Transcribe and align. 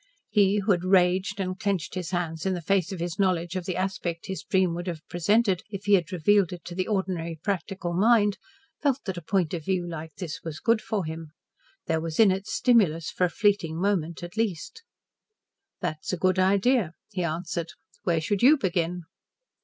He 0.31 0.57
who 0.57 0.71
had 0.71 0.83
raged 0.83 1.39
and 1.39 1.59
clenched 1.59 1.93
his 1.93 2.09
hands 2.09 2.43
in 2.47 2.55
the 2.55 2.59
face 2.63 2.91
of 2.91 2.99
his 2.99 3.19
knowledge 3.19 3.55
of 3.55 3.65
the 3.65 3.75
aspect 3.75 4.25
his 4.25 4.41
dream 4.41 4.73
would 4.73 4.87
have 4.87 5.07
presented 5.07 5.61
if 5.69 5.83
he 5.85 5.93
had 5.93 6.11
revealed 6.11 6.51
it 6.51 6.65
to 6.65 6.73
the 6.73 6.87
ordinary 6.87 7.37
practical 7.43 7.93
mind, 7.93 8.39
felt 8.81 9.03
that 9.05 9.17
a 9.19 9.21
point 9.21 9.53
of 9.53 9.63
view 9.63 9.87
like 9.87 10.15
this 10.15 10.41
was 10.43 10.59
good 10.59 10.81
for 10.81 11.05
him. 11.05 11.33
There 11.85 12.01
was 12.01 12.19
in 12.19 12.31
it 12.31 12.47
stimulus 12.47 13.11
for 13.11 13.25
a 13.25 13.29
fleeting 13.29 13.79
moment 13.79 14.23
at 14.23 14.37
least. 14.37 14.81
"That 15.81 15.99
is 16.03 16.11
a 16.11 16.17
good 16.17 16.39
idea," 16.39 16.93
he 17.11 17.23
answered. 17.23 17.67
"Where 18.01 18.19
should 18.21 18.41
you 18.41 18.57
begin?" 18.57 19.03